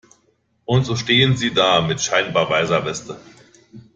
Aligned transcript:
Und 0.65 0.85
so 0.85 0.95
stehen 0.95 1.37
sie 1.37 1.53
da 1.53 1.79
mit 1.81 2.01
scheinbar 2.01 2.49
weißer 2.49 2.83
Weste. 2.85 3.19